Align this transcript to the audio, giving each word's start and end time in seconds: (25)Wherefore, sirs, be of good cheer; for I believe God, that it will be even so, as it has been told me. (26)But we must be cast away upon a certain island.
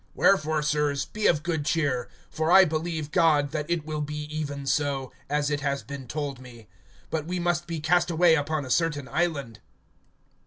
(25)Wherefore, 0.17 0.65
sirs, 0.65 1.05
be 1.05 1.27
of 1.27 1.43
good 1.43 1.63
cheer; 1.63 2.09
for 2.31 2.51
I 2.51 2.65
believe 2.65 3.11
God, 3.11 3.51
that 3.51 3.69
it 3.69 3.85
will 3.85 4.01
be 4.01 4.23
even 4.35 4.65
so, 4.65 5.11
as 5.29 5.51
it 5.51 5.59
has 5.61 5.83
been 5.83 6.07
told 6.07 6.39
me. 6.39 6.67
(26)But 7.11 7.25
we 7.27 7.37
must 7.39 7.67
be 7.67 7.79
cast 7.79 8.09
away 8.09 8.33
upon 8.33 8.65
a 8.65 8.71
certain 8.71 9.07
island. 9.07 9.59